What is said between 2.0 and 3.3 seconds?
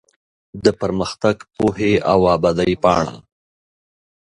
او ابادۍ پاڼه